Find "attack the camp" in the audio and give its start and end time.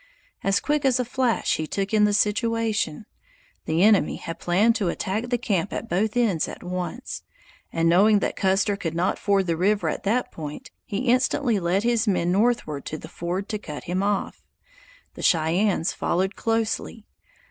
4.89-5.71